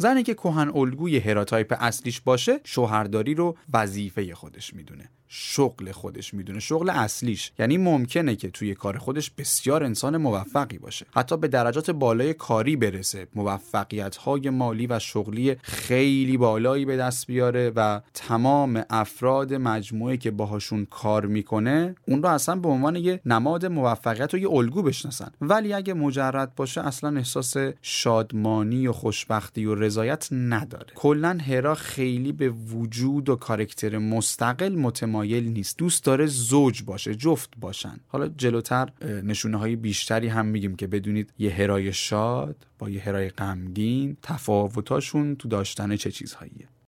[0.00, 5.10] زنی که کهن الگوی هراتایپ اصلیش باشه شوهرداری رو وظیفه خودش می‌دونه.
[5.32, 6.60] شغل خودش می‌دونه.
[6.60, 7.52] شغل اصلیش.
[7.58, 11.06] یعنی ممکنه که توی کار خودش بسیار انسان موفقی باشه.
[11.14, 13.26] حتی به درجات بالای کاری برسه.
[13.34, 20.30] موفقیت های مالی و شغلی خیلی بالایی به دست بیاره و تمام افراد مجموعه که
[20.30, 25.30] باهاشون کار می‌کنه اون رو اصلا به عنوان یه نماد موفقیت و یه الگو بشناسن.
[25.40, 30.92] ولی اگه مجرد باشه اصلا احساس شادمانی و خوشبختی و رضایت نداره.
[30.94, 35.78] کلا هرا خیلی به وجود و کارکتر مستقل متمایل مایل نیست.
[35.78, 38.00] دوست داره زوج باشه جفت باشن.
[38.08, 43.28] حالا جلوتر نشونه های بیشتری هم میگیم که بدونید یه هرای شاد با یه هرای
[43.28, 46.68] غمگین تفاوتاشون تو داشتن چه چیزهاییه.